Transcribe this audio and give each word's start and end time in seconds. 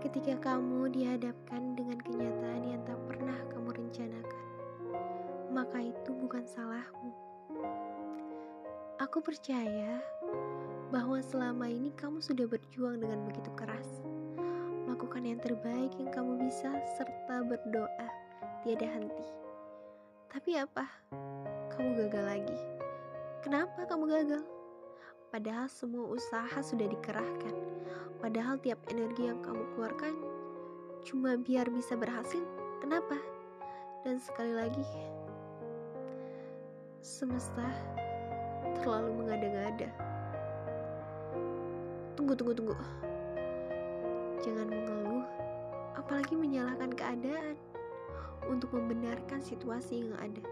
ketika 0.00 0.56
kamu 0.56 0.88
dihadapkan 0.88 1.76
dengan 1.76 2.00
kenyataan 2.00 2.62
yang 2.64 2.80
tak 2.88 2.96
pernah 3.04 3.36
kamu 3.52 3.68
rencanakan, 3.76 4.46
maka 5.52 5.78
itu 5.84 6.10
bukan 6.16 6.40
salahmu. 6.48 7.12
Aku 8.96 9.20
percaya 9.20 10.00
bahwa 10.88 11.20
selama 11.20 11.68
ini 11.68 11.92
kamu 11.92 12.24
sudah 12.24 12.48
berjuang 12.48 13.04
dengan 13.04 13.28
begitu 13.28 13.52
keras, 13.52 14.00
melakukan 14.88 15.24
yang 15.24 15.40
terbaik 15.40 15.92
yang 16.00 16.08
kamu 16.08 16.48
bisa, 16.48 16.72
serta 16.96 17.44
berdoa 17.44 18.08
tiada 18.64 18.88
henti. 18.88 19.26
Tapi 20.32 20.56
apa? 20.56 20.88
Kamu 21.76 21.96
gagal 21.96 22.24
lagi. 22.24 22.58
Kenapa 23.44 23.84
kamu 23.84 24.04
gagal? 24.08 24.59
Padahal 25.30 25.70
semua 25.70 26.10
usaha 26.10 26.58
sudah 26.58 26.90
dikerahkan 26.90 27.70
Padahal 28.20 28.60
tiap 28.60 28.76
energi 28.92 29.32
yang 29.32 29.40
kamu 29.40 29.64
keluarkan 29.72 30.12
cuma 31.08 31.40
biar 31.40 31.72
bisa 31.72 31.96
berhasil. 31.96 32.44
Kenapa? 32.84 33.16
Dan 34.04 34.20
sekali 34.20 34.52
lagi, 34.52 34.84
semesta 37.00 37.64
terlalu 38.84 39.24
mengada-ngada. 39.24 39.88
Tunggu, 42.12 42.36
tunggu, 42.36 42.52
tunggu. 42.52 42.76
Jangan 44.44 44.68
mengeluh, 44.68 45.24
apalagi 45.96 46.36
menyalahkan 46.36 46.92
keadaan 46.92 47.56
untuk 48.52 48.68
membenarkan 48.76 49.40
situasi 49.40 50.04
yang 50.04 50.12
ada. 50.20 50.44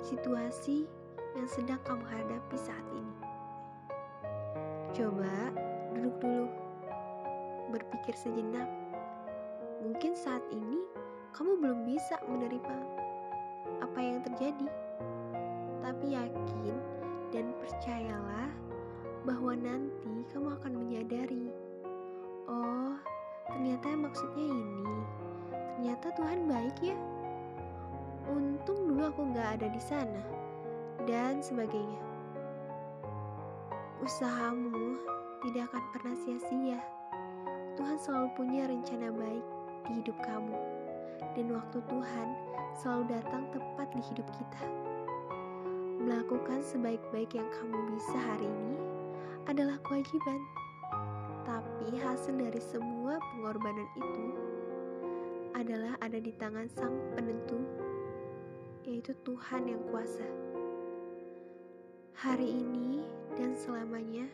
Situasi 0.00 0.88
yang 1.36 1.48
sedang 1.52 1.80
kamu 1.84 2.04
hadapi 2.08 2.56
saat 2.56 2.88
ini. 2.96 3.03
Coba 4.94 5.50
Duduk 5.90 6.18
dulu, 6.22 6.46
berpikir 7.70 8.14
sejenak. 8.18 8.66
Mungkin 9.82 10.14
saat 10.14 10.42
ini 10.50 10.82
kamu 11.34 11.58
belum 11.62 11.86
bisa 11.86 12.18
menerima 12.30 12.78
apa 13.78 13.98
yang 13.98 14.22
terjadi, 14.26 14.70
tapi 15.82 16.14
yakin 16.14 16.78
dan 17.34 17.50
percayalah 17.62 18.50
bahwa 19.26 19.54
nanti 19.58 20.26
kamu 20.34 20.54
akan 20.62 20.72
menyadari, 20.82 21.50
oh, 22.50 22.94
ternyata 23.50 23.94
maksudnya 23.98 24.46
ini. 24.46 24.94
Ternyata 25.74 26.06
Tuhan 26.14 26.46
baik 26.46 26.78
ya. 26.82 26.98
Untung 28.30 28.90
dulu 28.90 29.10
aku 29.10 29.30
nggak 29.30 29.58
ada 29.58 29.66
di 29.70 29.82
sana 29.82 30.22
dan 31.06 31.42
sebagainya. 31.42 32.13
Usahamu 34.02 34.98
tidak 35.44 35.70
akan 35.70 35.84
pernah 35.94 36.16
sia-sia. 36.26 36.80
Tuhan 37.78 37.98
selalu 37.98 38.28
punya 38.34 38.66
rencana 38.66 39.10
baik 39.14 39.46
di 39.86 39.90
hidup 40.02 40.16
kamu, 40.24 40.56
dan 41.38 41.46
waktu 41.54 41.78
Tuhan 41.86 42.28
selalu 42.74 43.04
datang 43.10 43.44
tepat 43.54 43.88
di 43.94 44.02
hidup 44.10 44.26
kita. 44.34 44.64
Melakukan 46.02 46.62
sebaik-baik 46.66 47.38
yang 47.38 47.46
kamu 47.54 47.78
bisa 47.94 48.18
hari 48.18 48.46
ini 48.46 48.76
adalah 49.46 49.78
kewajiban, 49.86 50.40
tapi 51.46 51.94
hasil 52.02 52.34
dari 52.34 52.62
semua 52.62 53.22
pengorbanan 53.34 53.88
itu 53.94 54.26
adalah 55.54 55.94
ada 56.02 56.18
di 56.18 56.34
tangan 56.34 56.66
Sang 56.66 56.94
Penentu, 57.14 57.62
yaitu 58.82 59.14
Tuhan 59.22 59.70
yang 59.70 59.82
kuasa. 59.90 60.26
Hari 62.14 62.46
ini 62.46 62.93
dan 63.34 63.50
selamanya 63.58 64.30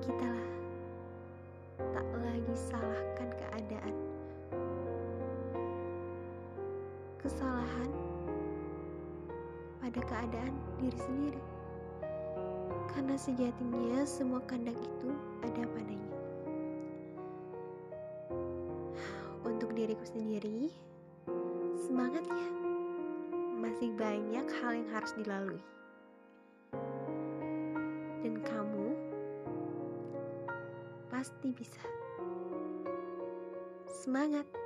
kita 0.00 0.32
tak 1.76 2.08
lagi 2.16 2.54
salahkan 2.56 3.28
keadaan. 3.36 3.94
Kesalahan 7.20 7.90
pada 9.84 10.00
keadaan 10.00 10.54
diri 10.80 10.96
sendiri. 10.96 11.42
Karena 12.96 13.20
sejatinya 13.20 14.00
semua 14.08 14.40
kandak 14.48 14.80
itu 14.80 15.12
ada 15.44 15.62
padanya. 15.76 16.16
Untuk 19.44 19.76
diriku 19.76 20.08
sendiri, 20.08 20.72
semangat 21.84 22.24
ya. 22.24 22.48
Masih 23.60 23.92
banyak 23.92 24.46
hal 24.64 24.72
yang 24.72 24.88
harus 24.88 25.12
dilalui. 25.20 25.75
Dan 28.26 28.42
kamu 28.42 28.90
pasti 31.14 31.54
bisa. 31.54 31.86
Semangat! 33.86 34.65